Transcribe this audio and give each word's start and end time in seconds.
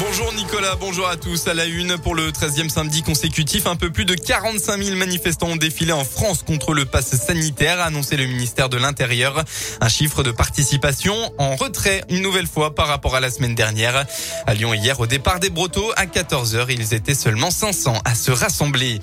Bonjour 0.00 0.32
Nicolas, 0.32 0.76
bonjour 0.76 1.06
à 1.08 1.18
tous. 1.18 1.46
À 1.46 1.52
la 1.52 1.66
une 1.66 1.98
pour 1.98 2.14
le 2.14 2.30
13e 2.30 2.70
samedi 2.70 3.02
consécutif, 3.02 3.66
un 3.66 3.76
peu 3.76 3.90
plus 3.90 4.06
de 4.06 4.14
45 4.14 4.82
000 4.82 4.96
manifestants 4.96 5.48
ont 5.48 5.56
défilé 5.56 5.92
en 5.92 6.04
France 6.04 6.42
contre 6.42 6.72
le 6.72 6.86
pass 6.86 7.14
sanitaire, 7.16 7.78
a 7.80 7.84
annoncé 7.84 8.16
le 8.16 8.24
ministère 8.24 8.70
de 8.70 8.78
l'Intérieur. 8.78 9.44
Un 9.82 9.88
chiffre 9.90 10.22
de 10.22 10.30
participation 10.30 11.14
en 11.36 11.54
retrait 11.54 12.02
une 12.08 12.22
nouvelle 12.22 12.46
fois 12.46 12.74
par 12.74 12.88
rapport 12.88 13.14
à 13.14 13.20
la 13.20 13.30
semaine 13.30 13.54
dernière. 13.54 14.06
À 14.46 14.54
Lyon 14.54 14.72
hier, 14.72 14.98
au 15.00 15.06
départ 15.06 15.38
des 15.38 15.50
Brotteaux, 15.50 15.92
à 15.96 16.06
14h, 16.06 16.68
ils 16.70 16.94
étaient 16.94 17.14
seulement 17.14 17.50
500 17.50 18.00
à 18.06 18.14
se 18.14 18.30
rassembler. 18.30 19.00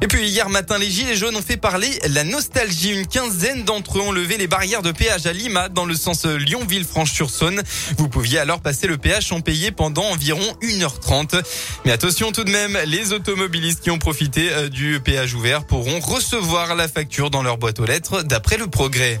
Et 0.00 0.06
puis 0.06 0.28
hier 0.28 0.48
matin, 0.48 0.78
les 0.78 0.88
Gilets 0.88 1.16
jaunes 1.16 1.34
ont 1.34 1.42
fait 1.42 1.56
parler 1.56 1.90
la 2.08 2.22
nostalgie. 2.22 2.92
Une 2.92 3.08
quinzaine 3.08 3.64
d'entre 3.64 3.98
eux 3.98 4.02
ont 4.02 4.12
levé 4.12 4.36
les 4.36 4.46
barrières 4.46 4.82
de 4.82 4.92
péage 4.92 5.26
à 5.26 5.32
Lima 5.32 5.68
dans 5.68 5.86
le 5.86 5.96
sens 5.96 6.24
Lyon-Villefranche-sur-Saône. 6.24 7.62
Vous 7.98 8.08
pouviez 8.08 8.38
alors 8.38 8.60
passer 8.60 8.86
le 8.86 8.96
péage 8.96 9.26
sans 9.26 9.40
payer 9.40 9.72
pendant 9.72 10.04
environ 10.04 10.35
1h30. 10.36 11.42
Mais 11.84 11.92
attention 11.92 12.32
tout 12.32 12.44
de 12.44 12.50
même, 12.50 12.78
les 12.86 13.12
automobilistes 13.12 13.80
qui 13.80 13.90
ont 13.90 13.98
profité 13.98 14.50
euh, 14.50 14.68
du 14.68 15.00
péage 15.00 15.34
ouvert 15.34 15.64
pourront 15.64 16.00
recevoir 16.00 16.74
la 16.74 16.88
facture 16.88 17.30
dans 17.30 17.42
leur 17.42 17.58
boîte 17.58 17.80
aux 17.80 17.86
lettres 17.86 18.22
d'après 18.22 18.56
le 18.56 18.66
progrès. 18.66 19.20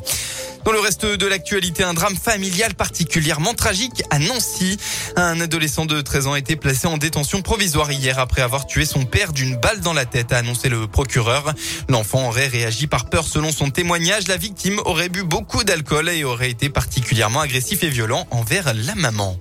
Dans 0.66 0.72
le 0.72 0.80
reste 0.80 1.06
de 1.06 1.26
l'actualité, 1.26 1.84
un 1.84 1.94
drame 1.94 2.16
familial 2.16 2.74
particulièrement 2.74 3.54
tragique 3.54 4.02
à 4.10 4.18
Nancy. 4.18 4.76
Un 5.14 5.40
adolescent 5.40 5.86
de 5.86 6.00
13 6.00 6.26
ans 6.26 6.32
a 6.32 6.40
été 6.40 6.56
placé 6.56 6.88
en 6.88 6.98
détention 6.98 7.40
provisoire 7.40 7.92
hier 7.92 8.18
après 8.18 8.42
avoir 8.42 8.66
tué 8.66 8.84
son 8.84 9.04
père 9.04 9.32
d'une 9.32 9.54
balle 9.54 9.78
dans 9.78 9.92
la 9.92 10.06
tête, 10.06 10.32
a 10.32 10.38
annoncé 10.38 10.68
le 10.68 10.88
procureur. 10.88 11.54
L'enfant 11.88 12.26
aurait 12.26 12.48
réagi 12.48 12.88
par 12.88 13.08
peur 13.08 13.28
selon 13.28 13.52
son 13.52 13.70
témoignage. 13.70 14.26
La 14.26 14.36
victime 14.36 14.80
aurait 14.84 15.08
bu 15.08 15.22
beaucoup 15.22 15.62
d'alcool 15.62 16.08
et 16.08 16.24
aurait 16.24 16.50
été 16.50 16.68
particulièrement 16.68 17.42
agressif 17.42 17.84
et 17.84 17.88
violent 17.88 18.26
envers 18.32 18.74
la 18.74 18.96
maman. 18.96 19.38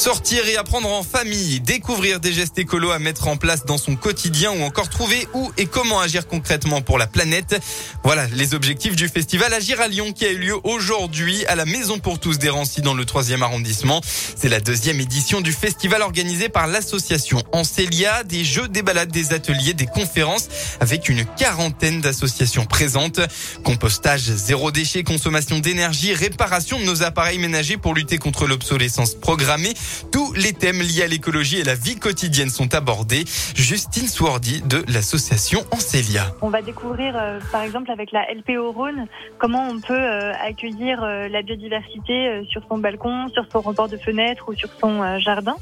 Sortir 0.00 0.48
et 0.48 0.56
apprendre 0.56 0.90
en 0.90 1.02
famille, 1.02 1.60
découvrir 1.60 2.20
des 2.20 2.32
gestes 2.32 2.58
écolos 2.58 2.90
à 2.90 2.98
mettre 2.98 3.28
en 3.28 3.36
place 3.36 3.66
dans 3.66 3.76
son 3.76 3.96
quotidien 3.96 4.50
ou 4.50 4.62
encore 4.62 4.88
trouver 4.88 5.28
où 5.34 5.52
et 5.58 5.66
comment 5.66 6.00
agir 6.00 6.26
concrètement 6.26 6.80
pour 6.80 6.96
la 6.96 7.06
planète. 7.06 7.60
Voilà 8.02 8.26
les 8.28 8.54
objectifs 8.54 8.96
du 8.96 9.08
festival 9.08 9.52
Agir 9.52 9.78
à 9.78 9.88
Lyon 9.88 10.12
qui 10.12 10.24
a 10.24 10.30
eu 10.30 10.38
lieu 10.38 10.56
aujourd'hui 10.64 11.44
à 11.48 11.54
la 11.54 11.66
Maison 11.66 11.98
pour 11.98 12.18
tous 12.18 12.38
des 12.38 12.48
Rancy 12.48 12.80
dans 12.80 12.94
le 12.94 13.04
3e 13.04 13.42
arrondissement. 13.42 14.00
C'est 14.36 14.48
la 14.48 14.60
deuxième 14.60 15.00
édition 15.00 15.42
du 15.42 15.52
festival 15.52 16.00
organisé 16.00 16.48
par 16.48 16.66
l'association 16.66 17.42
Ancelia, 17.52 18.24
des 18.24 18.42
jeux, 18.42 18.68
des 18.68 18.80
balades, 18.80 19.12
des 19.12 19.34
ateliers, 19.34 19.74
des 19.74 19.84
conférences 19.84 20.48
avec 20.80 21.10
une 21.10 21.26
quarantaine 21.26 22.00
d'associations 22.00 22.64
présentes. 22.64 23.20
Compostage, 23.64 24.22
zéro 24.22 24.70
déchet, 24.70 25.02
consommation 25.02 25.58
d'énergie, 25.58 26.14
réparation 26.14 26.80
de 26.80 26.84
nos 26.84 27.02
appareils 27.02 27.38
ménagers 27.38 27.76
pour 27.76 27.92
lutter 27.92 28.16
contre 28.16 28.46
l'obsolescence 28.46 29.14
programmée. 29.14 29.74
Tous 30.12 30.32
les 30.34 30.52
thèmes 30.52 30.80
liés 30.80 31.02
à 31.02 31.06
l'écologie 31.06 31.58
et 31.58 31.64
la 31.64 31.74
vie 31.74 31.98
quotidienne 31.98 32.50
sont 32.50 32.74
abordés. 32.74 33.24
Justine 33.54 34.08
Swardy 34.08 34.62
de 34.62 34.84
l'association 34.92 35.60
Ancelia. 35.70 36.32
On 36.42 36.48
va 36.48 36.62
découvrir, 36.62 37.16
euh, 37.16 37.38
par 37.52 37.62
exemple, 37.62 37.90
avec 37.90 38.12
la 38.12 38.26
LPO 38.32 38.72
Rhône, 38.72 39.06
comment 39.38 39.68
on 39.68 39.80
peut 39.80 39.92
euh, 39.94 40.32
accueillir 40.42 41.02
euh, 41.02 41.28
la 41.28 41.42
biodiversité 41.42 42.44
sur 42.48 42.62
son 42.68 42.78
balcon, 42.78 43.28
sur 43.28 43.44
son 43.50 43.60
rebord 43.60 43.88
de 43.88 43.96
fenêtre 43.96 44.44
ou 44.48 44.54
sur 44.54 44.68
son 44.80 45.18
jardin, 45.18 45.56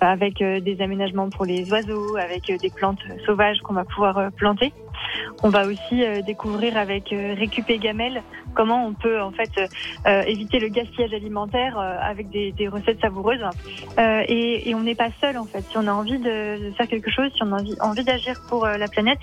avec 0.00 0.38
des 0.38 0.76
aménagements 0.80 1.30
pour 1.30 1.44
les 1.44 1.70
oiseaux, 1.70 2.16
avec 2.16 2.46
des 2.46 2.70
plantes 2.70 3.00
sauvages 3.24 3.58
qu'on 3.60 3.74
va 3.74 3.84
pouvoir 3.84 4.30
planter. 4.32 4.72
On 5.46 5.50
va 5.50 5.66
aussi 5.66 6.02
euh, 6.02 6.22
découvrir 6.22 6.78
avec 6.78 7.12
euh, 7.12 7.34
Récupé 7.34 7.76
Gamel 7.76 8.22
comment 8.54 8.86
on 8.86 8.94
peut 8.94 9.20
en 9.20 9.30
fait 9.30 9.50
euh, 10.06 10.22
éviter 10.22 10.58
le 10.58 10.68
gaspillage 10.68 11.12
alimentaire 11.12 11.76
avec 11.78 12.30
des, 12.30 12.68
recettes 12.68 13.00
savoureuses. 13.00 13.44
Et, 13.98 14.74
on 14.74 14.80
n'est 14.80 14.94
pas 14.94 15.10
seul 15.20 15.36
en 15.36 15.44
fait. 15.44 15.62
Si 15.70 15.76
on 15.76 15.86
a 15.86 15.92
envie 15.92 16.18
de, 16.18 16.70
faire 16.78 16.88
quelque 16.88 17.10
chose, 17.10 17.30
si 17.34 17.42
on 17.42 17.52
a 17.52 17.60
envie, 17.80 18.04
d'agir 18.04 18.40
pour 18.48 18.66
la 18.66 18.88
planète, 18.88 19.18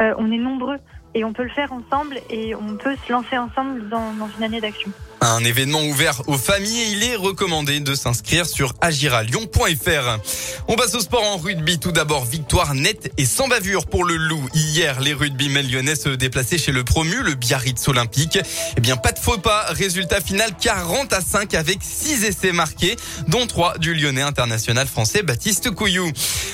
on 0.00 0.32
est 0.32 0.38
nombreux 0.38 0.78
et 1.14 1.24
on 1.24 1.32
peut 1.32 1.44
le 1.44 1.50
faire 1.50 1.72
ensemble 1.72 2.16
et 2.30 2.54
on 2.54 2.76
peut 2.76 2.96
se 3.06 3.12
lancer 3.12 3.38
ensemble 3.38 3.88
dans 3.88 4.28
une 4.38 4.42
année 4.42 4.60
d'action. 4.60 4.90
Un 5.22 5.44
événement 5.44 5.82
ouvert 5.82 6.22
aux 6.28 6.38
familles 6.38 6.80
et 6.80 6.92
il 6.92 7.04
est 7.04 7.16
recommandé 7.16 7.80
de 7.80 7.94
s'inscrire 7.94 8.46
sur 8.46 8.72
agiralion.fr. 8.80 10.18
On 10.66 10.76
passe 10.76 10.94
au 10.94 11.00
sport 11.00 11.22
en 11.24 11.36
rugby. 11.36 11.78
Tout 11.78 11.92
d'abord, 11.92 12.24
victoire 12.24 12.74
nette 12.74 13.12
et 13.18 13.26
sans 13.26 13.46
bavure 13.46 13.84
pour 13.84 14.04
le 14.04 14.16
loup. 14.16 14.48
Hier, 14.54 14.98
les 15.00 15.12
rugbymen 15.12 15.70
lyonnais 15.70 15.94
se 15.94 16.08
déplaçaient 16.08 16.56
chez 16.56 16.72
le 16.72 16.84
promu, 16.84 17.22
le 17.22 17.34
Biarritz 17.34 17.86
Olympique. 17.88 18.38
Eh 18.78 18.80
bien, 18.80 18.96
pas 18.96 19.12
de 19.12 19.18
faux 19.18 19.36
pas. 19.36 19.66
Résultat 19.68 20.22
final 20.22 20.52
40 20.58 21.12
à 21.12 21.20
5 21.20 21.52
avec 21.52 21.80
6 21.82 22.24
essais 22.24 22.52
marqués, 22.52 22.96
dont 23.28 23.46
3 23.46 23.76
du 23.76 23.94
lyonnais 23.94 24.22
international 24.22 24.86
français 24.86 25.22
Baptiste 25.22 25.70
Couillou. 25.70 26.10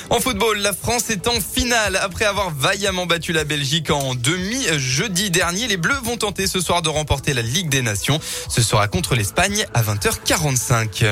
En 0.09 0.19
football, 0.19 0.57
la 0.59 0.73
France 0.73 1.09
est 1.09 1.27
en 1.27 1.39
finale. 1.39 1.95
Après 2.01 2.25
avoir 2.25 2.51
vaillamment 2.51 3.05
battu 3.05 3.31
la 3.31 3.45
Belgique 3.45 3.91
en 3.91 4.13
demi 4.13 4.65
jeudi 4.77 5.31
dernier, 5.31 5.67
les 5.67 5.77
Bleus 5.77 5.99
vont 6.03 6.17
tenter 6.17 6.47
ce 6.47 6.59
soir 6.59 6.81
de 6.81 6.89
remporter 6.89 7.33
la 7.33 7.41
Ligue 7.41 7.69
des 7.69 7.81
Nations. 7.81 8.19
Ce 8.57 8.63
sera 8.63 8.87
contre 8.87 9.13
l'Espagne 9.13 9.67
à 9.75 9.83
20h45. 9.83 11.05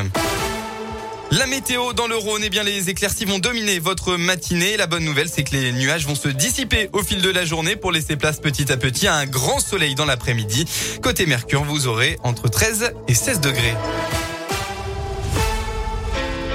La 1.29 1.45
météo 1.45 1.93
dans 1.93 2.07
le 2.07 2.15
Rhône, 2.15 2.41
eh 2.43 2.49
bien 2.49 2.63
les 2.63 2.89
éclaircies 2.89 3.25
vont 3.25 3.37
dominer 3.37 3.77
votre 3.77 4.17
matinée. 4.17 4.77
La 4.77 4.87
bonne 4.87 5.03
nouvelle, 5.05 5.29
c'est 5.29 5.43
que 5.43 5.51
les 5.51 5.71
nuages 5.71 6.07
vont 6.07 6.15
se 6.15 6.27
dissiper 6.27 6.89
au 6.91 7.03
fil 7.03 7.21
de 7.21 7.29
la 7.29 7.45
journée 7.45 7.75
pour 7.75 7.91
laisser 7.91 8.15
place 8.15 8.39
petit 8.39 8.71
à 8.71 8.77
petit 8.77 9.05
à 9.05 9.13
un 9.13 9.27
grand 9.27 9.59
soleil 9.59 9.93
dans 9.93 10.05
l'après-midi. 10.05 10.65
Côté 11.03 11.27
Mercure, 11.27 11.63
vous 11.65 11.85
aurez 11.85 12.17
entre 12.23 12.47
13 12.47 12.93
et 13.07 13.13
16 13.13 13.41
degrés. 13.41 13.75